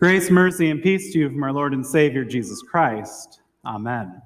Grace, 0.00 0.30
mercy, 0.30 0.70
and 0.70 0.82
peace 0.82 1.12
to 1.12 1.18
you 1.18 1.28
from 1.28 1.42
our 1.42 1.52
Lord 1.52 1.74
and 1.74 1.84
Savior 1.84 2.24
Jesus 2.24 2.62
Christ. 2.62 3.42
Amen. 3.66 4.22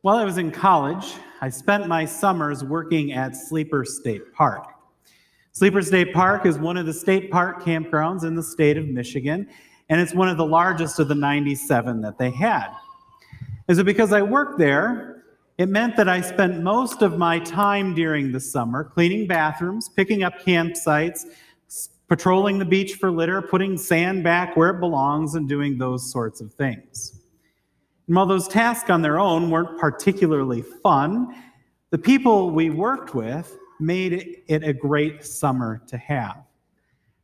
While 0.00 0.16
I 0.16 0.24
was 0.24 0.38
in 0.38 0.50
college, 0.50 1.14
I 1.40 1.48
spent 1.48 1.86
my 1.86 2.04
summers 2.04 2.64
working 2.64 3.12
at 3.12 3.36
Sleeper 3.36 3.84
State 3.84 4.32
Park. 4.32 4.66
Sleeper 5.52 5.82
State 5.82 6.12
Park 6.12 6.46
is 6.46 6.58
one 6.58 6.76
of 6.76 6.84
the 6.84 6.92
state 6.92 7.30
park 7.30 7.62
campgrounds 7.62 8.24
in 8.24 8.34
the 8.34 8.42
state 8.42 8.76
of 8.76 8.88
Michigan, 8.88 9.48
and 9.88 10.00
it's 10.00 10.12
one 10.12 10.28
of 10.28 10.36
the 10.36 10.46
largest 10.46 10.98
of 10.98 11.06
the 11.06 11.14
97 11.14 12.00
that 12.00 12.18
they 12.18 12.30
had. 12.30 12.70
Is 13.68 13.78
it 13.78 13.86
because 13.86 14.12
I 14.12 14.22
worked 14.22 14.58
there? 14.58 15.22
It 15.58 15.68
meant 15.68 15.96
that 15.96 16.08
I 16.08 16.22
spent 16.22 16.60
most 16.60 17.02
of 17.02 17.18
my 17.18 17.38
time 17.38 17.94
during 17.94 18.32
the 18.32 18.40
summer 18.40 18.82
cleaning 18.82 19.28
bathrooms, 19.28 19.88
picking 19.90 20.24
up 20.24 20.40
campsites, 20.40 21.26
patrolling 22.12 22.58
the 22.58 22.64
beach 22.66 22.96
for 22.96 23.10
litter, 23.10 23.40
putting 23.40 23.74
sand 23.74 24.22
back 24.22 24.54
where 24.54 24.68
it 24.68 24.80
belongs, 24.80 25.34
and 25.34 25.48
doing 25.48 25.78
those 25.78 26.12
sorts 26.12 26.42
of 26.42 26.52
things. 26.52 27.22
And 28.06 28.14
while 28.14 28.26
those 28.26 28.46
tasks 28.46 28.90
on 28.90 29.00
their 29.00 29.18
own 29.18 29.48
weren't 29.48 29.78
particularly 29.78 30.60
fun, 30.60 31.34
the 31.88 31.96
people 31.96 32.50
we 32.50 32.68
worked 32.68 33.14
with 33.14 33.56
made 33.80 34.42
it 34.46 34.62
a 34.62 34.74
great 34.74 35.24
summer 35.24 35.80
to 35.86 35.96
have. 35.96 36.36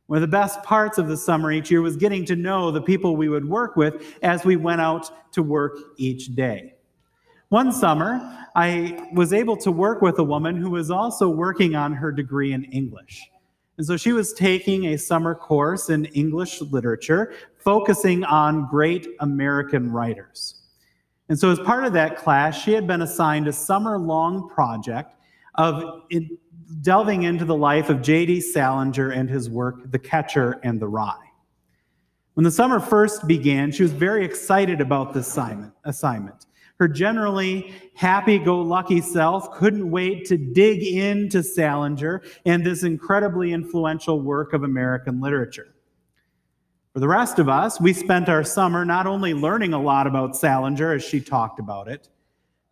One 0.07 0.17
of 0.17 0.21
the 0.21 0.27
best 0.27 0.63
parts 0.63 0.97
of 0.97 1.07
the 1.07 1.17
summer 1.17 1.51
each 1.51 1.69
year 1.69 1.83
was 1.83 1.95
getting 1.95 2.25
to 2.25 2.35
know 2.35 2.71
the 2.71 2.81
people 2.81 3.15
we 3.15 3.29
would 3.29 3.47
work 3.47 3.75
with 3.75 4.17
as 4.23 4.43
we 4.43 4.55
went 4.55 4.81
out 4.81 5.11
to 5.33 5.43
work 5.43 5.77
each 5.97 6.33
day. 6.33 6.73
One 7.49 7.71
summer, 7.71 8.19
I 8.55 9.07
was 9.13 9.33
able 9.33 9.57
to 9.57 9.71
work 9.71 10.01
with 10.01 10.17
a 10.17 10.23
woman 10.23 10.57
who 10.57 10.71
was 10.71 10.89
also 10.89 11.29
working 11.29 11.75
on 11.75 11.93
her 11.93 12.11
degree 12.11 12.53
in 12.53 12.63
English. 12.63 13.29
And 13.79 13.87
so 13.87 13.95
she 13.95 14.11
was 14.11 14.33
taking 14.33 14.87
a 14.87 14.97
summer 14.97 15.33
course 15.33 15.89
in 15.89 16.03
English 16.07 16.59
literature, 16.59 17.33
focusing 17.59 18.25
on 18.25 18.67
great 18.67 19.07
American 19.21 19.89
writers. 19.89 20.55
And 21.29 21.39
so, 21.39 21.49
as 21.49 21.59
part 21.59 21.85
of 21.85 21.93
that 21.93 22.17
class, 22.17 22.61
she 22.61 22.73
had 22.73 22.85
been 22.85 23.03
assigned 23.03 23.47
a 23.47 23.53
summer 23.53 23.97
long 23.97 24.49
project 24.49 25.15
of 25.55 26.01
delving 26.81 27.23
into 27.23 27.45
the 27.45 27.55
life 27.55 27.89
of 27.89 28.01
J.D. 28.01 28.41
Salinger 28.41 29.11
and 29.11 29.29
his 29.29 29.49
work, 29.49 29.89
The 29.89 29.99
Catcher 29.99 30.59
in 30.63 30.77
the 30.77 30.87
Rye. 30.89 31.15
When 32.33 32.43
the 32.43 32.51
summer 32.51 32.81
first 32.81 33.27
began, 33.27 33.71
she 33.71 33.83
was 33.83 33.93
very 33.93 34.25
excited 34.25 34.81
about 34.81 35.13
this 35.13 35.39
assignment. 35.85 36.45
Her 36.79 36.87
generally 36.87 37.73
happy 37.93 38.39
go 38.39 38.61
lucky 38.61 39.01
self 39.01 39.51
couldn't 39.51 39.91
wait 39.91 40.25
to 40.27 40.37
dig 40.37 40.81
into 40.81 41.43
Salinger 41.43 42.21
and 42.45 42.65
this 42.65 42.83
incredibly 42.83 43.51
influential 43.51 44.21
work 44.21 44.53
of 44.53 44.63
American 44.63 45.19
literature. 45.19 45.67
For 46.93 47.01
the 47.01 47.07
rest 47.09 47.37
of 47.37 47.49
us, 47.49 47.81
we 47.81 47.91
spent 47.91 48.29
our 48.29 48.45
summer 48.45 48.85
not 48.85 49.07
only 49.07 49.33
learning 49.33 49.73
a 49.73 49.81
lot 49.81 50.07
about 50.07 50.37
Salinger 50.37 50.93
as 50.93 51.03
she 51.03 51.19
talked 51.19 51.59
about 51.59 51.89
it, 51.89 52.07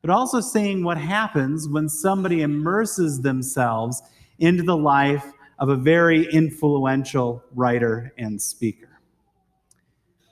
but 0.01 0.09
also 0.09 0.39
seeing 0.39 0.85
what 0.85 0.97
happens 0.97 1.67
when 1.67 1.89
somebody 1.89 2.43
immerses 2.43 3.21
themselves 3.21 4.01
into 4.39 4.63
the 4.63 4.77
life 4.77 5.33
of 5.59 5.67
a 5.67 5.75
very 5.75 6.31
influential 6.31 7.43
writer 7.53 8.13
and 8.17 8.41
speaker. 8.41 8.86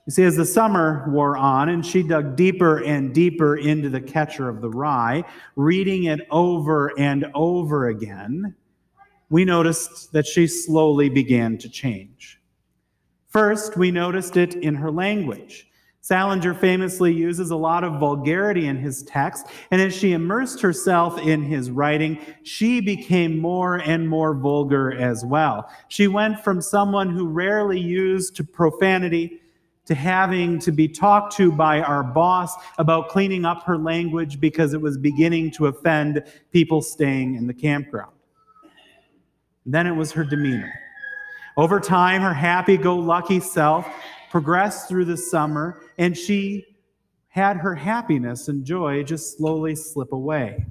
You 0.06 0.12
see, 0.12 0.24
as 0.24 0.36
the 0.36 0.46
summer 0.46 1.04
wore 1.10 1.36
on 1.36 1.70
and 1.70 1.84
she 1.84 2.04
dug 2.04 2.36
deeper 2.36 2.84
and 2.84 3.12
deeper 3.12 3.58
into 3.58 3.90
the 3.90 4.02
catcher 4.02 4.48
of 4.48 4.62
the 4.62 4.70
rye, 4.70 5.24
reading 5.56 6.04
it 6.04 6.22
over 6.30 6.92
and 7.00 7.26
over 7.34 7.88
again, 7.88 8.54
we 9.32 9.46
noticed 9.46 10.12
that 10.14 10.28
she 10.28 10.46
slowly 10.46 11.10
began 11.10 11.58
to 11.58 11.70
change. 11.70 12.40
First, 13.30 13.78
we 13.78 13.90
noticed 13.90 14.38
it 14.38 14.54
in 14.54 14.76
her 14.76 14.92
language. 14.92 15.68
Salinger 16.02 16.54
famously 16.54 17.12
uses 17.12 17.50
a 17.50 17.56
lot 17.56 17.84
of 17.84 18.00
vulgarity 18.00 18.68
in 18.68 18.78
his 18.78 19.02
text, 19.02 19.48
and 19.72 19.82
as 19.82 19.92
she 19.92 20.12
immersed 20.12 20.62
herself 20.62 21.20
in 21.20 21.42
his 21.42 21.72
writing, 21.72 22.20
she 22.44 22.80
became 22.80 23.40
more 23.40 23.78
and 23.78 24.08
more 24.08 24.36
vulgar 24.36 24.94
as 24.94 25.26
well. 25.26 25.68
She 25.88 26.08
went 26.08 26.44
from 26.44 26.62
someone 26.62 27.10
who 27.10 27.28
rarely 27.28 27.80
used 27.80 28.40
profanity 28.54 29.42
to 29.86 29.96
having 29.96 30.60
to 30.60 30.72
be 30.72 30.88
talked 30.88 31.36
to 31.38 31.52
by 31.52 31.82
our 31.82 32.04
boss 32.04 32.56
about 32.78 33.10
cleaning 33.10 33.46
up 33.46 33.64
her 33.64 33.78
language 33.78 34.40
because 34.40 34.74
it 34.74 34.82
was 34.82 34.98
beginning 34.98 35.52
to 35.52 35.68
offend 35.68 36.24
people 36.52 36.82
staying 36.82 37.36
in 37.36 37.48
the 37.48 37.54
campground. 37.54 38.12
Then 39.66 39.88
it 39.88 39.96
was 39.96 40.12
her 40.12 40.24
demeanor. 40.24 40.74
Over 41.58 41.80
time, 41.80 42.22
her 42.22 42.34
happy 42.34 42.78
go 42.78 42.96
lucky 42.96 43.40
self 43.40 43.88
progressed 44.30 44.90
through 44.90 45.06
the 45.06 45.18
summer, 45.18 45.82
and 45.98 46.18
she 46.18 46.66
had 47.30 47.58
her 47.58 47.76
happiness 47.76 48.48
and 48.48 48.66
joy 48.66 49.04
just 49.04 49.38
slowly 49.38 49.76
slip 49.76 50.12
away. 50.12 50.66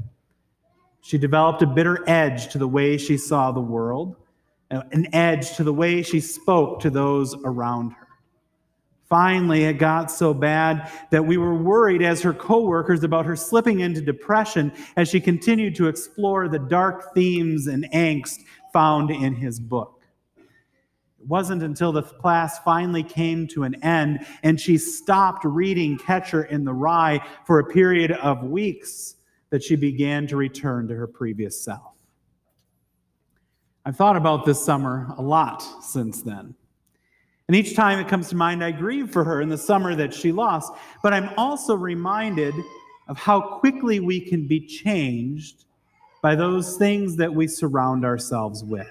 She 1.01 1.19
developed 1.19 1.63
a 1.63 1.67
bitter 1.67 2.03
edge 2.09 2.49
to 2.49 2.59
the 2.59 2.69
way 2.69 2.97
she 2.97 3.17
saw 3.19 3.53
the 3.53 3.61
world, 3.61 4.17
an 4.71 5.07
edge 5.15 5.57
to 5.57 5.65
the 5.65 5.73
way 5.73 6.03
she 6.03 6.21
spoke 6.21 6.81
to 6.81 6.91
those 6.91 7.35
around 7.45 7.91
her. 7.91 8.04
Finally, 9.09 9.65
it 9.65 9.75
got 9.75 10.11
so 10.11 10.33
bad 10.33 10.91
that 11.11 11.25
we 11.25 11.37
were 11.37 11.55
worried 11.55 12.03
as 12.03 12.23
her 12.23 12.33
coworkers 12.33 13.05
about 13.05 13.27
her 13.27 13.37
slipping 13.37 13.81
into 13.81 14.01
depression 14.01 14.73
as 14.97 15.09
she 15.09 15.21
continued 15.21 15.75
to 15.75 15.89
explore 15.89 16.49
the 16.49 16.59
dark 16.59 17.15
themes 17.15 17.67
and 17.67 17.85
angst 17.93 18.41
found 18.73 19.11
in 19.11 19.35
his 19.35 19.61
book. 19.61 20.03
It 21.21 21.27
wasn't 21.27 21.63
until 21.63 21.93
the 21.93 22.03
class 22.03 22.59
finally 22.61 23.03
came 23.03 23.47
to 23.49 23.65
an 23.65 23.83
end 23.85 24.27
and 24.43 24.59
she 24.59 24.79
stopped 24.79 25.45
reading 25.45 25.99
Catcher 25.99 26.45
in 26.45 26.65
the 26.65 26.73
Rye 26.73 27.25
for 27.47 27.59
a 27.59 27.65
period 27.65 28.13
of 28.13 28.43
weeks 28.43 29.17
that 29.51 29.63
she 29.63 29.77
began 29.77 30.27
to 30.29 30.37
return 30.37 30.89
to 30.89 30.95
her 30.95 31.07
previous 31.07 31.63
self. 31.63 31.93
I've 33.85 33.97
thought 33.97 34.17
about 34.17 34.47
this 34.47 34.65
summer 34.65 35.15
a 35.19 35.23
lot 35.23 35.63
since 35.85 36.23
then. 36.23 36.55
And 37.49 37.57
each 37.57 37.77
time 37.77 37.99
it 37.99 38.09
comes 38.09 38.29
to 38.31 38.37
mind, 38.37 38.65
I 38.65 38.71
grieve 38.71 39.11
for 39.11 39.23
her 39.25 39.43
in 39.43 39.49
the 39.49 39.59
summer 39.59 39.95
that 39.95 40.15
she 40.15 40.33
lost. 40.33 40.73
But 41.03 41.13
I'm 41.13 41.31
also 41.37 41.75
reminded 41.75 42.55
of 43.09 43.19
how 43.19 43.59
quickly 43.59 44.01
we 44.01 44.21
can 44.21 44.47
be 44.47 44.61
changed 44.67 45.65
by 46.23 46.35
those 46.35 46.79
things 46.79 47.17
that 47.17 47.35
we 47.35 47.47
surround 47.47 48.05
ourselves 48.05 48.65
with. 48.65 48.91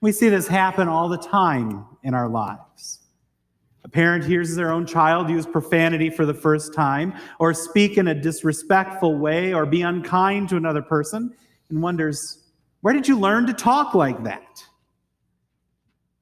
We 0.00 0.12
see 0.12 0.28
this 0.28 0.46
happen 0.46 0.86
all 0.86 1.08
the 1.08 1.18
time 1.18 1.84
in 2.04 2.14
our 2.14 2.28
lives. 2.28 3.00
A 3.82 3.88
parent 3.88 4.24
hears 4.24 4.54
their 4.54 4.70
own 4.70 4.86
child 4.86 5.28
use 5.28 5.46
profanity 5.46 6.08
for 6.08 6.24
the 6.24 6.34
first 6.34 6.72
time, 6.72 7.14
or 7.40 7.52
speak 7.52 7.98
in 7.98 8.08
a 8.08 8.14
disrespectful 8.14 9.18
way, 9.18 9.52
or 9.52 9.66
be 9.66 9.82
unkind 9.82 10.48
to 10.50 10.56
another 10.56 10.82
person, 10.82 11.34
and 11.68 11.82
wonders, 11.82 12.44
Where 12.82 12.94
did 12.94 13.08
you 13.08 13.18
learn 13.18 13.46
to 13.46 13.52
talk 13.52 13.94
like 13.94 14.22
that? 14.22 14.64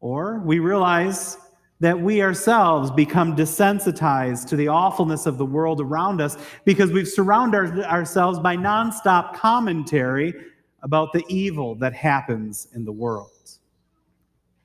Or 0.00 0.40
we 0.40 0.58
realize 0.58 1.38
that 1.80 2.00
we 2.00 2.22
ourselves 2.22 2.90
become 2.90 3.36
desensitized 3.36 4.48
to 4.48 4.56
the 4.56 4.68
awfulness 4.68 5.26
of 5.26 5.38
the 5.38 5.46
world 5.46 5.80
around 5.80 6.20
us 6.20 6.36
because 6.64 6.90
we've 6.90 7.08
surrounded 7.08 7.84
ourselves 7.84 8.38
by 8.38 8.56
nonstop 8.56 9.34
commentary 9.34 10.34
about 10.82 11.12
the 11.12 11.24
evil 11.28 11.74
that 11.76 11.94
happens 11.94 12.68
in 12.74 12.84
the 12.84 12.92
world. 12.92 13.30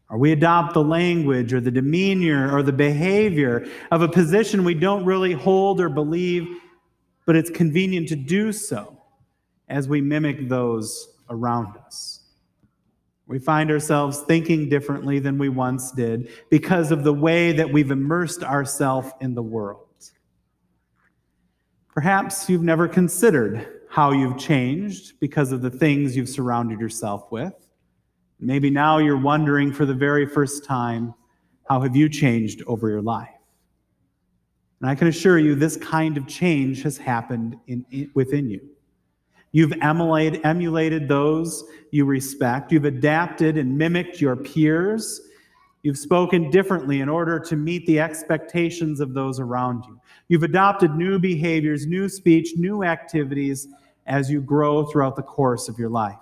Or 0.10 0.18
we 0.18 0.32
adopt 0.32 0.74
the 0.74 0.84
language 0.84 1.54
or 1.54 1.60
the 1.60 1.72
demeanor 1.72 2.56
or 2.56 2.62
the 2.62 2.74
behavior 2.74 3.66
of 3.92 4.02
a 4.02 4.08
position 4.08 4.64
we 4.64 4.76
don't 4.76 5.06
really 5.06 5.34
hold 5.34 5.82
or 5.82 5.90
believe, 5.90 6.48
but 7.26 7.36
it's 7.36 7.50
convenient 7.50 8.10
to 8.10 8.16
do 8.16 8.52
so 8.52 8.98
as 9.70 9.88
we 9.88 10.02
mimic 10.02 10.50
those 10.50 11.16
around 11.30 11.78
us. 11.86 12.13
We 13.28 13.40
find 13.40 13.72
ourselves 13.72 14.22
thinking 14.22 14.70
differently 14.70 15.20
than 15.20 15.38
we 15.38 15.50
once 15.50 15.92
did 15.92 16.30
because 16.50 16.92
of 16.92 17.04
the 17.04 17.14
way 17.14 17.52
that 17.54 17.72
we've 17.72 17.92
immersed 17.92 18.44
ourselves 18.44 19.12
in 19.22 19.34
the 19.34 19.44
world. 19.44 19.88
Perhaps 21.88 22.50
you've 22.50 22.64
never 22.64 22.88
considered 22.88 23.82
how 23.90 24.12
you've 24.12 24.38
changed 24.38 25.20
because 25.20 25.52
of 25.52 25.62
the 25.62 25.70
things 25.70 26.18
you've 26.18 26.28
surrounded 26.28 26.80
yourself 26.80 27.32
with. 27.32 27.54
Maybe 28.40 28.70
now 28.70 28.98
you're 28.98 29.16
wondering 29.16 29.72
for 29.72 29.86
the 29.86 29.94
very 29.94 30.26
first 30.26 30.66
time, 30.66 31.14
how 31.70 31.80
have 31.82 31.96
you 31.96 32.10
changed 32.10 32.64
over 32.68 32.90
your 32.90 33.02
life? 33.02 33.30
And 34.82 34.90
I 34.90 34.96
can 34.96 35.08
assure 35.08 35.40
you, 35.40 35.56
this 35.56 35.78
kind 35.78 36.18
of 36.18 36.28
change 36.28 36.82
has 36.84 36.98
happened 36.98 37.58
in, 37.68 37.86
in, 37.92 38.12
within 38.16 38.50
you. 38.50 38.73
You've 39.54 39.74
emulated, 39.82 41.08
those 41.08 41.64
you 41.92 42.06
respect. 42.06 42.72
You've 42.72 42.86
adapted 42.86 43.58
and 43.58 43.78
mimicked 43.78 44.20
your 44.20 44.36
peers. 44.36 45.22
You've 45.84 45.98
spoken 45.98 46.50
differently 46.50 47.02
in 47.02 47.08
order 47.10 47.40
to 47.40 47.56
meet 47.56 47.86
the 47.86 48.00
expectations 48.00 49.00
of 49.00 49.14
those 49.14 49.40
around 49.40 49.86
you. 49.86 50.00
You've 50.28 50.44
adopted 50.44 50.96
new 50.96 51.20
behaviors, 51.20 51.86
new 51.86 52.10
speech, 52.10 52.54
new 52.58 52.84
activities 52.84 53.68
as 54.08 54.30
you 54.30 54.42
grow 54.42 54.86
throughout 54.86 55.16
the 55.16 55.24
course 55.24 55.70
of 55.70 55.78
your 55.78 55.90
life. 55.90 56.18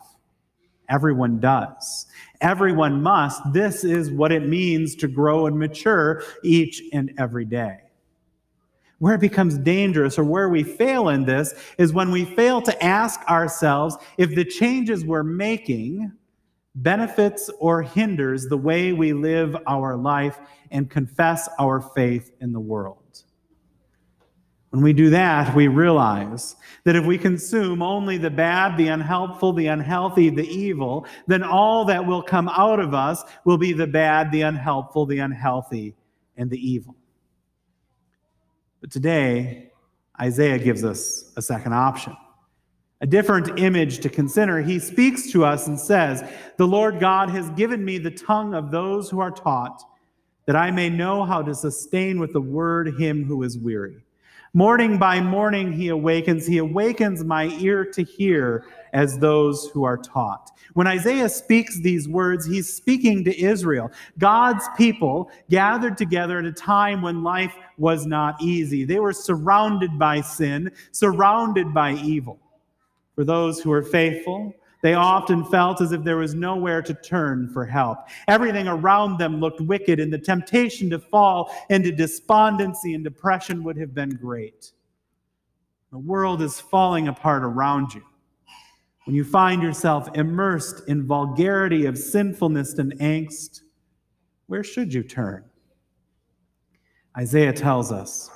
Everyone 0.90 1.40
does. 1.40 2.08
Everyone 2.42 3.02
must. 3.02 3.42
This 3.54 3.86
is 3.86 4.12
what 4.12 4.34
it 4.34 4.46
means 4.46 4.94
to 4.96 5.08
grow 5.08 5.46
and 5.46 5.58
mature 5.58 6.22
each 6.44 6.82
and 6.92 7.14
every 7.18 7.46
day. 7.46 7.78
Where 9.02 9.16
it 9.16 9.22
becomes 9.22 9.58
dangerous 9.58 10.20
or 10.20 10.24
where 10.24 10.48
we 10.48 10.62
fail 10.62 11.10
in 11.10 11.26
this 11.26 11.56
is 11.80 11.92
when 11.92 12.12
we 12.12 12.24
fail 12.24 12.62
to 12.62 12.84
ask 12.84 13.20
ourselves 13.28 13.98
if 14.20 14.36
the 14.36 14.46
changes 14.46 15.04
we're 15.04 15.24
making 15.24 16.12
benefits 16.76 17.50
or 17.58 17.82
hinders 17.82 18.46
the 18.46 18.58
way 18.58 18.94
we 18.94 19.14
live 19.14 19.58
our 19.66 19.98
life 19.98 20.38
and 20.70 20.88
confess 20.88 21.50
our 21.58 21.82
faith 21.82 22.30
in 22.42 22.54
the 22.54 22.60
world. 22.60 23.24
When 24.70 24.84
we 24.84 24.94
do 24.94 25.10
that, 25.10 25.56
we 25.56 25.68
realize 25.68 26.56
that 26.84 26.96
if 26.96 27.04
we 27.04 27.18
consume 27.18 27.82
only 27.82 28.20
the 28.20 28.30
bad, 28.30 28.78
the 28.78 28.90
unhelpful, 28.90 29.54
the 29.54 29.66
unhealthy, 29.66 30.30
the 30.30 30.48
evil, 30.48 31.08
then 31.26 31.42
all 31.42 31.86
that 31.86 32.06
will 32.06 32.22
come 32.22 32.48
out 32.50 32.80
of 32.80 32.94
us 32.94 33.24
will 33.46 33.58
be 33.58 33.74
the 33.74 33.88
bad, 33.88 34.32
the 34.32 34.42
unhelpful, 34.42 35.08
the 35.08 35.18
unhealthy, 35.18 35.96
and 36.38 36.52
the 36.52 36.60
evil. 36.60 36.96
But 38.82 38.92
today, 38.92 39.72
Isaiah 40.20 40.58
gives 40.58 40.84
us 40.84 41.32
a 41.38 41.42
second 41.42 41.74
option, 41.74 42.18
a 43.00 43.08
different 43.08 43.60
image 43.60 44.00
to 44.00 44.10
consider. 44.10 44.62
He 44.62 44.80
speaks 44.80 45.32
to 45.32 45.46
us 45.46 45.68
and 45.68 45.80
says, 45.80 46.24
The 46.58 46.68
Lord 46.68 47.00
God 47.00 47.30
has 47.30 47.50
given 47.52 47.86
me 47.86 48.00
the 48.00 48.12
tongue 48.12 48.54
of 48.56 48.72
those 48.72 49.10
who 49.10 49.20
are 49.20 49.32
taught, 49.32 49.84
that 50.48 50.56
I 50.56 50.72
may 50.72 50.90
know 50.90 51.24
how 51.24 51.44
to 51.44 51.54
sustain 51.54 52.20
with 52.20 52.34
the 52.34 52.42
word 52.42 53.00
him 53.00 53.24
who 53.24 53.44
is 53.44 53.58
weary. 53.58 54.04
Morning 54.54 54.98
by 54.98 55.22
morning 55.22 55.72
he 55.72 55.88
awakens. 55.88 56.46
He 56.46 56.58
awakens 56.58 57.24
my 57.24 57.46
ear 57.62 57.86
to 57.86 58.04
hear 58.04 58.66
as 58.92 59.18
those 59.18 59.70
who 59.74 59.86
are 59.86 59.98
taught. 59.98 60.52
When 60.74 60.88
Isaiah 60.88 61.30
speaks 61.30 61.80
these 61.80 62.10
words, 62.10 62.46
he's 62.46 62.72
speaking 62.74 63.24
to 63.24 63.42
Israel, 63.42 63.90
God's 64.18 64.66
people 64.76 65.32
gathered 65.50 65.98
together 65.98 66.40
at 66.40 66.46
a 66.46 66.52
time 66.52 67.02
when 67.02 67.24
life 67.24 67.56
was 67.78 68.06
not 68.06 68.42
easy. 68.42 68.84
They 68.84 69.00
were 69.00 69.14
surrounded 69.14 69.98
by 69.98 70.20
sin, 70.20 70.70
surrounded 70.92 71.74
by 71.74 71.94
evil. 71.94 72.38
For 73.16 73.24
those 73.24 73.62
who 73.62 73.72
are 73.72 73.84
faithful, 73.84 74.54
they 74.82 74.96
often 74.96 75.46
felt 75.46 75.80
as 75.82 75.92
if 75.92 76.04
there 76.04 76.18
was 76.18 76.34
nowhere 76.34 76.82
to 76.82 76.94
turn 76.94 77.50
for 77.50 77.66
help. 77.66 78.00
Everything 78.28 78.68
around 78.68 79.18
them 79.18 79.40
looked 79.40 79.62
wicked, 79.62 80.00
and 80.00 80.12
the 80.12 80.18
temptation 80.18 80.90
to 80.90 81.00
fall 81.00 81.54
into 81.70 81.92
despondency 81.92 82.94
and 82.94 83.04
depression 83.04 83.64
would 83.64 83.78
have 83.78 83.94
been 83.94 84.10
great. 84.10 84.72
The 85.92 86.00
world 86.00 86.42
is 86.42 86.60
falling 86.60 87.08
apart 87.08 87.44
around 87.44 87.94
you. 87.94 88.02
When 89.06 89.16
you 89.16 89.24
find 89.24 89.62
yourself 89.62 90.10
immersed 90.16 90.88
in 90.88 91.06
vulgarity 91.06 91.86
of 91.86 91.98
sinfulness 91.98 92.78
and 92.78 92.94
angst, 93.00 93.62
where 94.48 94.64
should 94.64 94.94
you 94.94 95.04
turn? 95.04 95.44
Isaiah 97.18 97.54
tells 97.54 97.92
us 97.92 98.30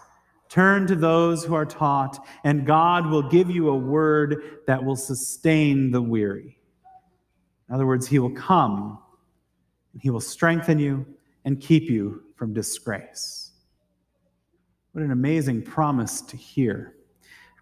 Turn 0.55 0.87
to 0.87 0.95
those 0.95 1.43
who 1.43 1.53
are 1.53 1.65
taught, 1.65 2.25
and 2.45 2.65
God 2.65 3.07
will 3.07 3.23
give 3.23 3.49
you 3.49 3.67
a 3.67 3.75
word 3.75 4.61
that 4.67 4.81
will 4.81 4.95
sustain 4.95 5.91
the 5.91 6.01
weary. 6.01 6.57
In 7.67 7.75
other 7.75 7.85
words, 7.85 8.07
He 8.07 8.19
will 8.19 8.31
come 8.31 8.97
and 9.91 10.01
He 10.01 10.09
will 10.09 10.21
strengthen 10.21 10.79
you 10.79 11.05
and 11.43 11.59
keep 11.59 11.89
you 11.89 12.23
from 12.37 12.53
disgrace. 12.53 13.51
What 14.93 15.03
an 15.03 15.11
amazing 15.11 15.61
promise 15.61 16.21
to 16.21 16.37
hear 16.37 16.95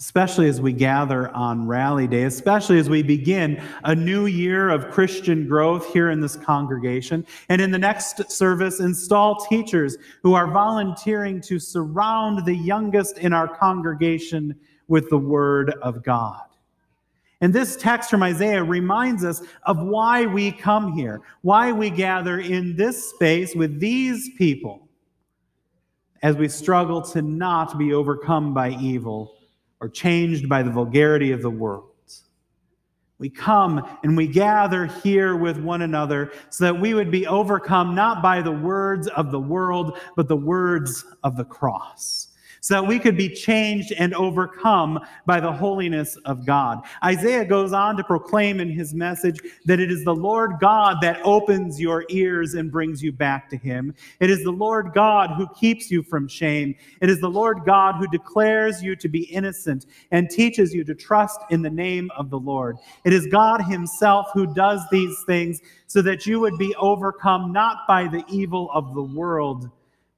especially 0.04 0.50
as 0.50 0.60
we 0.60 0.74
gather 0.74 1.30
on 1.30 1.66
Rally 1.66 2.08
Day, 2.08 2.24
especially 2.24 2.78
as 2.78 2.90
we 2.90 3.02
begin 3.02 3.64
a 3.86 3.96
new 3.96 4.26
year 4.26 4.70
of 4.70 4.92
Christian 4.92 5.48
growth 5.48 5.94
here 5.94 6.10
in 6.10 6.20
this 6.20 6.36
congregation. 6.36 7.26
And 7.48 7.62
in 7.62 7.72
the 7.72 7.80
next 7.80 8.30
service, 8.30 8.82
install 8.82 9.46
teachers 9.46 9.96
who 10.22 10.34
are 10.34 10.52
volunteering 10.52 11.40
to 11.44 11.58
surround 11.58 12.46
the 12.46 12.54
youngest 12.54 13.18
in 13.20 13.32
our 13.32 13.48
congregation 13.48 14.60
with 14.90 15.10
the 15.10 15.18
Word 15.18 15.74
of 15.82 16.04
God. 16.04 16.42
And 17.40 17.54
this 17.54 17.78
text 17.78 18.10
from 18.10 18.24
Isaiah 18.24 18.62
reminds 18.62 19.24
us 19.24 19.42
of 19.64 19.82
why 19.82 20.26
we 20.26 20.52
come 20.52 20.92
here, 20.92 21.22
why 21.44 21.72
we 21.72 21.90
gather 21.90 22.42
in 22.42 22.76
this 22.76 23.12
space 23.12 23.56
with 23.56 23.80
these 23.80 24.32
people 24.38 24.86
as 26.24 26.36
we 26.36 26.50
struggle 26.50 27.02
to 27.02 27.22
not 27.22 27.78
be 27.78 27.94
overcome 27.94 28.54
by 28.54 28.72
evil 28.72 29.38
or 29.84 29.90
changed 29.90 30.48
by 30.48 30.64
the 30.64 30.72
vulgarity 30.72 31.34
of 31.34 31.42
the 31.42 31.50
world. 31.50 31.90
We 33.20 33.30
come 33.30 33.86
and 34.04 34.16
we 34.16 34.28
gather 34.28 34.86
here 34.86 35.36
with 35.36 35.58
one 35.58 35.82
another 35.82 36.32
so 36.50 36.64
that 36.64 36.80
we 36.80 36.94
would 36.94 37.12
be 37.12 37.28
overcome 37.28 37.94
not 37.94 38.24
by 38.24 38.42
the 38.42 38.52
words 38.52 39.10
of 39.10 39.30
the 39.30 39.40
world, 39.40 40.00
but 40.16 40.30
the 40.30 40.38
words 40.38 41.04
of 41.24 41.36
the 41.36 41.44
cross 41.44 42.30
so 42.64 42.76
that 42.76 42.88
we 42.88 42.98
could 42.98 43.18
be 43.18 43.28
changed 43.28 43.92
and 43.92 44.14
overcome 44.14 44.98
by 45.26 45.38
the 45.38 45.52
holiness 45.52 46.16
of 46.24 46.46
God. 46.46 46.82
Isaiah 47.04 47.44
goes 47.44 47.74
on 47.74 47.98
to 47.98 48.06
proclaim 48.06 48.62
in 48.62 48.70
his 48.70 48.94
message 48.94 49.38
that 49.66 49.82
it 49.82 49.92
is 49.92 50.06
the 50.06 50.16
Lord 50.16 50.54
God 50.62 51.00
that 51.02 51.20
opens 51.26 51.78
your 51.78 52.06
ears 52.08 52.54
and 52.54 52.72
brings 52.72 53.04
you 53.04 53.12
back 53.12 53.50
to 53.50 53.58
him. 53.58 53.94
It 54.22 54.30
is 54.30 54.46
the 54.46 54.52
Lord 54.52 54.94
God 54.94 55.32
who 55.32 55.46
keeps 55.54 55.92
you 55.92 56.04
from 56.04 56.26
shame. 56.26 56.74
It 57.02 57.10
is 57.10 57.20
the 57.20 57.30
Lord 57.30 57.66
God 57.66 57.96
who 57.96 58.08
declares 58.08 58.82
you 58.82 58.96
to 58.96 59.10
be 59.10 59.24
innocent 59.24 59.86
and 60.12 60.30
teaches 60.30 60.74
you 60.74 60.86
to 60.86 60.96
trust 60.96 61.42
in 61.50 61.64
the 61.64 61.70
name 61.70 62.10
of 62.16 62.30
the 62.30 62.40
Lord. 62.40 62.78
It 63.04 63.12
is 63.12 63.28
God 63.28 63.62
himself 63.62 64.28
who 64.34 64.48
does 64.48 64.80
these 64.90 65.18
things 65.28 65.60
so 65.88 66.02
that 66.04 66.26
you 66.26 66.40
would 66.40 66.58
be 66.58 66.74
overcome 66.76 67.52
not 67.52 67.80
by 67.90 68.08
the 68.08 68.24
evil 68.30 68.72
of 68.72 68.96
the 68.96 69.04
world, 69.04 69.70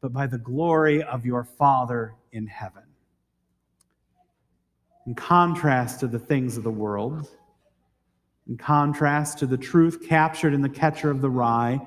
but 0.01 0.13
by 0.13 0.27
the 0.27 0.37
glory 0.37 1.01
of 1.03 1.25
your 1.25 1.43
Father 1.43 2.15
in 2.31 2.47
heaven. 2.47 2.83
In 5.07 5.15
contrast 5.15 5.99
to 5.99 6.07
the 6.07 6.19
things 6.19 6.57
of 6.57 6.63
the 6.63 6.71
world, 6.71 7.29
in 8.47 8.57
contrast 8.57 9.39
to 9.39 9.45
the 9.45 9.57
truth 9.57 10.07
captured 10.07 10.53
in 10.53 10.61
the 10.61 10.69
catcher 10.69 11.09
of 11.09 11.21
the 11.21 11.29
rye, 11.29 11.79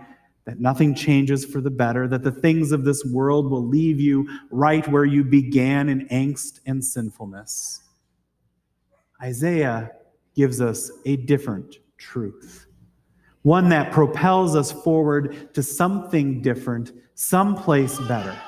that 0.45 0.61
nothing 0.61 0.95
changes 0.95 1.45
for 1.45 1.61
the 1.61 1.71
better, 1.71 2.09
that 2.09 2.23
the 2.23 2.33
things 2.33 2.73
of 2.73 2.85
this 2.85 3.05
world 3.05 3.51
will 3.51 3.67
leave 3.67 4.01
you 4.01 4.27
right 4.51 4.89
where 4.89 5.05
you 5.05 5.23
began 5.23 5.91
in 5.91 6.09
angst 6.09 6.61
and 6.65 6.83
sinfulness. 6.83 7.83
Isaiah 9.23 9.91
gives 10.35 10.61
us 10.61 10.91
a 11.05 11.17
different 11.17 11.77
truth, 11.99 12.68
one 13.49 13.71
that 13.71 13.91
propels 13.91 14.55
us 14.55 14.71
forward 14.71 15.55
to 15.55 15.63
something 15.63 16.43
different, 16.43 16.93
someplace 17.15 17.99
better 18.01 18.39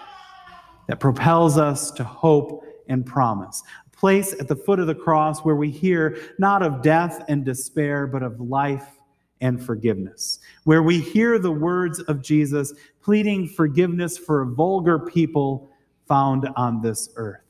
that 0.89 1.01
propels 1.01 1.57
us 1.57 1.91
to 1.91 2.05
hope 2.05 2.67
and 2.87 3.07
promise. 3.07 3.63
A 3.87 3.97
place 3.97 4.35
at 4.39 4.47
the 4.47 4.55
foot 4.55 4.79
of 4.79 4.87
the 4.87 4.95
cross 4.95 5.41
where 5.41 5.57
we 5.57 5.71
hear 5.71 6.19
not 6.39 6.63
of 6.63 6.83
death 6.83 7.25
and 7.29 7.47
despair, 7.47 8.07
but 8.07 8.23
of 8.23 8.43
life 8.43 8.99
and 9.41 9.65
forgiveness. 9.65 10.39
Where 10.65 10.83
we 10.83 11.01
hear 11.01 11.39
the 11.39 11.51
words 11.51 12.01
of 12.01 12.21
Jesus 12.21 12.75
pleading 13.03 13.49
forgiveness 13.49 14.19
for 14.19 14.45
vulgar 14.45 14.99
people 14.99 15.71
found 16.07 16.47
on 16.57 16.83
this 16.83 17.09
earth. 17.17 17.50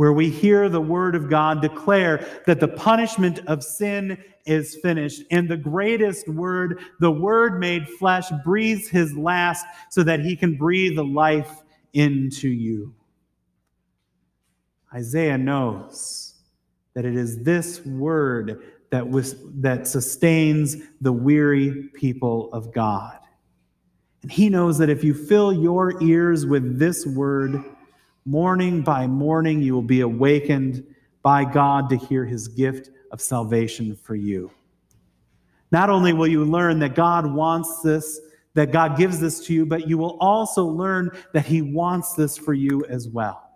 Where 0.00 0.14
we 0.14 0.30
hear 0.30 0.70
the 0.70 0.80
word 0.80 1.14
of 1.14 1.28
God 1.28 1.60
declare 1.60 2.26
that 2.46 2.58
the 2.58 2.68
punishment 2.68 3.40
of 3.46 3.62
sin 3.62 4.16
is 4.46 4.78
finished, 4.82 5.24
and 5.30 5.46
the 5.46 5.58
greatest 5.58 6.26
word, 6.26 6.80
the 7.00 7.10
word 7.10 7.60
made 7.60 7.86
flesh, 7.86 8.24
breathes 8.42 8.88
his 8.88 9.14
last 9.14 9.66
so 9.90 10.02
that 10.04 10.20
he 10.20 10.36
can 10.36 10.56
breathe 10.56 10.96
the 10.96 11.04
life 11.04 11.62
into 11.92 12.48
you. 12.48 12.94
Isaiah 14.94 15.36
knows 15.36 16.36
that 16.94 17.04
it 17.04 17.14
is 17.14 17.42
this 17.42 17.84
word 17.84 18.62
that, 18.88 19.06
was, 19.06 19.36
that 19.56 19.86
sustains 19.86 20.78
the 21.02 21.12
weary 21.12 21.90
people 21.92 22.48
of 22.54 22.72
God. 22.72 23.18
And 24.22 24.32
he 24.32 24.48
knows 24.48 24.78
that 24.78 24.88
if 24.88 25.04
you 25.04 25.12
fill 25.12 25.52
your 25.52 26.02
ears 26.02 26.46
with 26.46 26.78
this 26.78 27.04
word, 27.04 27.62
morning 28.24 28.82
by 28.82 29.06
morning, 29.06 29.62
you 29.62 29.74
will 29.74 29.82
be 29.82 30.00
awakened 30.00 30.84
by 31.22 31.44
God 31.44 31.88
to 31.90 31.96
hear 31.96 32.24
his 32.24 32.48
gift 32.48 32.90
of 33.10 33.20
salvation 33.20 33.94
for 33.96 34.14
you. 34.14 34.50
Not 35.72 35.90
only 35.90 36.12
will 36.12 36.26
you 36.26 36.44
learn 36.44 36.78
that 36.80 36.94
God 36.94 37.32
wants 37.32 37.82
this 37.82 38.20
that 38.54 38.72
God 38.72 38.96
gives 38.96 39.20
this 39.20 39.44
to 39.46 39.54
you, 39.54 39.64
but 39.64 39.88
you 39.88 39.96
will 39.96 40.16
also 40.20 40.64
learn 40.64 41.10
that 41.32 41.46
He 41.46 41.62
wants 41.62 42.14
this 42.14 42.36
for 42.36 42.52
you 42.52 42.84
as 42.86 43.08
well. 43.08 43.48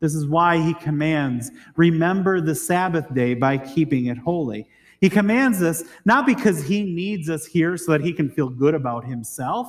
This 0.00 0.14
is 0.14 0.26
why 0.26 0.58
He 0.58 0.74
commands, 0.74 1.50
remember 1.76 2.40
the 2.40 2.54
Sabbath 2.54 3.12
day 3.14 3.34
by 3.34 3.56
keeping 3.56 4.06
it 4.06 4.18
holy. 4.18 4.68
He 5.00 5.08
commands 5.08 5.58
this 5.58 5.84
not 6.04 6.26
because 6.26 6.62
He 6.62 6.82
needs 6.82 7.30
us 7.30 7.46
here 7.46 7.76
so 7.76 7.92
that 7.92 8.02
He 8.02 8.12
can 8.12 8.30
feel 8.30 8.48
good 8.48 8.74
about 8.74 9.04
Himself. 9.04 9.68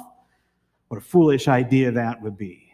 What 0.89 0.97
a 0.97 1.01
foolish 1.01 1.47
idea 1.47 1.91
that 1.91 2.21
would 2.21 2.37
be. 2.37 2.66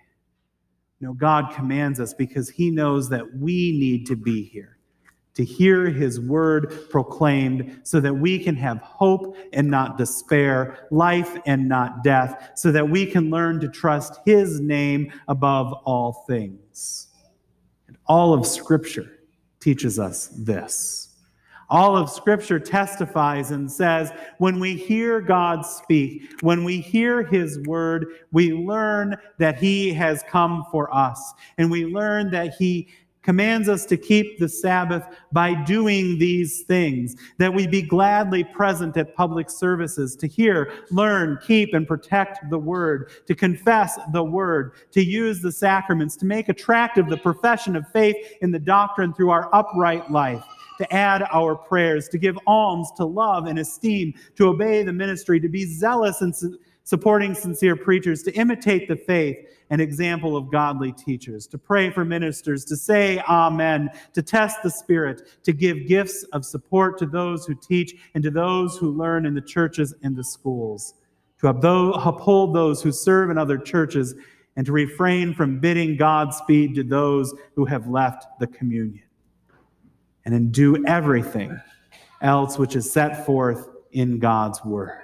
God 1.12 1.54
commands 1.54 2.00
us 2.00 2.14
because 2.14 2.50
He 2.50 2.72
knows 2.72 3.10
that 3.10 3.36
we 3.36 3.78
need 3.78 4.06
to 4.08 4.16
be 4.16 4.44
here 4.44 4.74
to 5.36 5.44
hear 5.44 5.90
his 5.90 6.20
word 6.20 6.90
proclaimed 6.90 7.82
so 7.84 8.00
that 8.00 8.14
we 8.14 8.38
can 8.38 8.56
have 8.56 8.78
hope 8.80 9.36
and 9.52 9.68
not 9.68 9.98
despair, 9.98 10.88
life 10.92 11.38
and 11.46 11.68
not 11.68 12.04
death, 12.04 12.52
so 12.56 12.72
that 12.72 12.88
we 12.88 13.06
can 13.06 13.30
learn 13.30 13.60
to 13.60 13.68
trust 13.68 14.20
his 14.26 14.60
name 14.60 15.12
above 15.28 15.74
all 15.86 16.24
things. 16.28 17.08
And 17.88 17.98
all 18.06 18.34
of 18.34 18.46
Scripture 18.46 19.20
teaches 19.60 19.98
us 19.98 20.28
this. 20.38 21.13
All 21.70 21.98
of 21.98 22.10
Scripture 22.10 22.60
testifies 22.60 23.52
and 23.52 23.72
says 23.72 24.12
when 24.38 24.60
we 24.60 24.76
hear 24.76 25.22
God 25.22 25.66
speak, 25.66 26.24
when 26.42 26.64
we 26.64 26.80
hear 26.80 27.24
His 27.24 27.60
word, 27.66 28.08
we 28.32 28.54
learn 28.54 29.16
that 29.40 29.58
He 29.58 29.94
has 29.94 30.24
come 30.30 30.66
for 30.72 30.94
us. 30.94 31.34
And 31.58 31.72
we 31.72 31.86
learn 31.86 32.32
that 32.32 32.56
He 32.56 32.90
commands 33.24 33.70
us 33.70 33.86
to 33.86 33.98
keep 33.98 34.38
the 34.38 34.50
Sabbath 34.50 35.04
by 35.32 35.54
doing 35.64 36.20
these 36.20 36.64
things, 36.64 37.16
that 37.38 37.54
we 37.54 37.66
be 37.66 37.82
gladly 37.82 38.44
present 38.44 38.96
at 38.98 39.16
public 39.16 39.50
services, 39.50 40.16
to 40.18 40.28
hear, 40.28 40.74
learn, 40.92 41.40
keep, 41.42 41.74
and 41.74 41.88
protect 41.88 42.50
the 42.50 42.58
word, 42.58 43.10
to 43.26 43.34
confess 43.34 43.98
the 44.12 44.24
word, 44.24 44.74
to 44.92 45.04
use 45.04 45.42
the 45.42 45.52
sacraments, 45.52 46.16
to 46.18 46.26
make 46.26 46.50
attractive 46.50 47.08
the 47.08 47.18
profession 47.18 47.76
of 47.76 47.90
faith 47.92 48.18
in 48.42 48.52
the 48.52 48.60
doctrine 48.60 49.14
through 49.14 49.30
our 49.30 49.50
upright 49.56 50.12
life. 50.12 50.44
To 50.80 50.94
add 50.94 51.28
our 51.32 51.56
prayers, 51.56 52.10
to 52.10 52.18
give 52.18 52.38
alms, 52.48 52.92
to 52.98 53.06
love 53.06 53.46
and 53.46 53.60
esteem, 53.60 54.14
to 54.36 54.48
obey 54.48 54.84
the 54.84 54.92
ministry, 54.92 55.40
to 55.40 55.48
be 55.48 55.66
zealous 55.66 56.22
and 56.22 56.34
supporting 56.84 57.36
sincere 57.36 57.76
preachers, 57.76 58.24
to 58.24 58.34
imitate 58.34 58.88
the 58.88 58.96
faith 58.96 59.38
and 59.70 59.80
example 59.80 60.36
of 60.36 60.52
godly 60.52 60.92
teachers, 60.92 61.48
to 61.48 61.58
pray 61.58 61.90
for 61.90 62.04
ministers, 62.04 62.66
to 62.66 62.76
say 62.76 63.20
amen, 63.30 63.90
to 64.14 64.22
test 64.22 64.64
the 64.64 64.70
Spirit, 64.70 65.44
to 65.44 65.54
give 65.54 65.88
gifts 65.88 66.24
of 66.34 66.44
support 66.44 66.98
to 66.98 67.06
those 67.06 67.46
who 67.46 67.56
teach 67.56 67.94
and 68.16 68.24
to 68.24 68.32
those 68.32 68.78
who 68.78 68.92
learn 68.92 69.26
in 69.26 69.34
the 69.34 69.42
churches 69.42 69.94
and 70.04 70.16
the 70.16 70.24
schools, 70.24 70.96
to 71.40 71.48
uphold 71.48 72.56
those 72.56 72.82
who 72.82 72.92
serve 72.92 73.30
in 73.30 73.38
other 73.38 73.58
churches, 73.58 74.16
and 74.56 74.66
to 74.66 74.72
refrain 74.72 75.34
from 75.34 75.60
bidding 75.60 75.98
Godspeed 75.98 76.76
to 76.76 76.84
those 76.84 77.34
who 77.56 77.66
have 77.66 77.88
left 77.88 78.26
the 78.40 78.48
communion. 78.48 79.03
And 80.26 80.34
then 80.34 80.52
do 80.52 80.86
everything 80.86 81.60
else 82.22 82.58
which 82.58 82.76
is 82.76 82.92
set 82.92 83.26
forth 83.26 83.68
in 83.92 84.20
God's 84.20 84.64
word. 84.64 85.04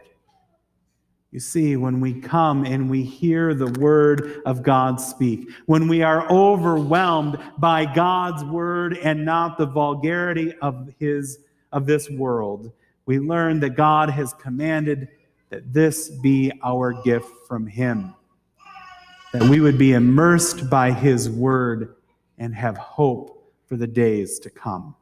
You 1.31 1.39
see, 1.39 1.75
when 1.75 1.99
we 1.99 2.19
come 2.19 2.65
and 2.65 2.89
we 2.89 3.03
hear 3.03 3.53
the 3.53 3.71
word 3.79 4.41
of 4.45 4.63
God 4.63 4.99
speak, 4.99 5.47
when 5.67 5.87
we 5.87 6.01
are 6.01 6.27
overwhelmed 6.31 7.37
by 7.59 7.85
God's 7.85 8.43
word 8.43 8.97
and 8.97 9.25
not 9.25 9.57
the 9.57 9.67
vulgarity 9.67 10.55
of 10.61 10.91
his 10.97 11.39
of 11.71 11.85
this 11.85 12.09
world, 12.09 12.71
we 13.05 13.19
learn 13.19 13.59
that 13.59 13.75
God 13.75 14.09
has 14.09 14.33
commanded 14.33 15.07
that 15.49 15.71
this 15.71 16.09
be 16.09 16.51
our 16.63 16.93
gift 17.03 17.29
from 17.47 17.67
him. 17.67 18.15
That 19.33 19.43
we 19.43 19.59
would 19.59 19.77
be 19.77 19.93
immersed 19.93 20.67
by 20.67 20.91
his 20.91 21.29
word 21.29 21.95
and 22.39 22.55
have 22.55 22.77
hope 22.77 23.53
for 23.67 23.77
the 23.77 23.85
days 23.85 24.39
to 24.39 24.49
come. 24.49 24.95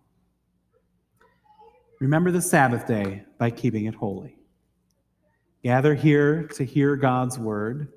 Remember 2.00 2.32
the 2.32 2.42
Sabbath 2.42 2.86
day 2.86 3.24
by 3.39 3.50
keeping 3.50 3.86
it 3.86 3.96
holy. 3.96 4.38
Gather 5.63 5.96
here 5.96 6.44
to 6.50 6.63
hear 6.63 6.96
God's 6.96 7.39
word. 7.39 7.88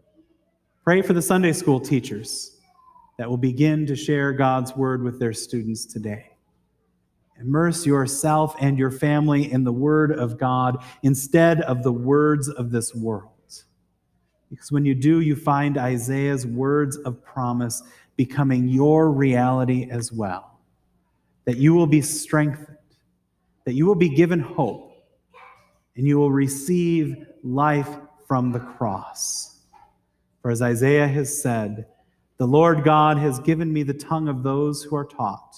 Pray 0.84 1.02
for 1.02 1.12
the 1.12 1.20
Sunday 1.20 1.52
school 1.52 1.78
teachers 1.78 2.56
that 3.18 3.28
will 3.28 3.36
begin 3.36 3.84
to 3.84 3.94
share 3.94 4.32
God's 4.32 4.74
word 4.74 5.02
with 5.02 5.20
their 5.20 5.34
students 5.34 5.84
today. 5.84 6.30
Immerse 7.38 7.84
yourself 7.84 8.54
and 8.60 8.78
your 8.78 8.90
family 8.90 9.52
in 9.52 9.64
the 9.64 9.72
word 9.72 10.12
of 10.12 10.38
God 10.38 10.82
instead 11.02 11.60
of 11.62 11.82
the 11.82 11.92
words 11.92 12.48
of 12.48 12.70
this 12.70 12.94
world. 12.94 13.30
Because 14.50 14.72
when 14.72 14.84
you 14.84 14.94
do, 14.94 15.20
you 15.20 15.36
find 15.36 15.76
Isaiah's 15.76 16.46
words 16.46 16.96
of 16.98 17.22
promise 17.22 17.82
becoming 18.16 18.68
your 18.68 19.10
reality 19.10 19.88
as 19.90 20.10
well. 20.10 20.58
That 21.44 21.58
you 21.58 21.72
will 21.74 21.86
be 21.86 22.02
strengthened, 22.02 22.76
that 23.64 23.74
you 23.74 23.86
will 23.86 23.94
be 23.94 24.08
given 24.08 24.40
hope, 24.40 24.92
and 25.96 26.06
you 26.06 26.18
will 26.18 26.30
receive 26.30 27.16
life 27.42 27.88
from 28.26 28.52
the 28.52 28.60
cross. 28.60 29.58
For 30.42 30.50
as 30.50 30.62
Isaiah 30.62 31.08
has 31.08 31.42
said, 31.42 31.86
the 32.38 32.46
Lord 32.46 32.84
God 32.84 33.18
has 33.18 33.38
given 33.40 33.72
me 33.72 33.82
the 33.82 33.92
tongue 33.92 34.28
of 34.28 34.42
those 34.42 34.82
who 34.82 34.96
are 34.96 35.04
taught, 35.04 35.56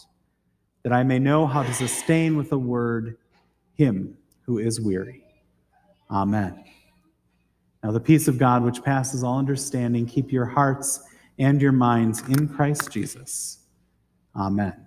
that 0.83 0.93
I 0.93 1.05
may 1.05 1.19
know 1.19 1.47
how 1.47 1.63
to 1.63 1.73
sustain 1.73 2.37
with 2.37 2.51
a 2.53 2.59
word 2.59 3.19
him 3.75 4.17
who 4.41 4.59
is 4.59 4.81
weary. 4.81 5.23
Amen. 6.11 6.65
Now, 7.83 7.93
the 7.93 8.01
peace 8.01 8.29
of 8.29 8.39
God, 8.39 8.63
which 8.63 8.83
passes 8.83 9.23
all 9.25 9.39
understanding, 9.39 10.07
keep 10.07 10.33
your 10.33 10.47
hearts 10.47 11.01
and 11.39 11.61
your 11.61 11.73
minds 11.73 12.23
in 12.29 12.49
Christ 12.49 12.91
Jesus. 12.91 13.61
Amen. 14.37 14.87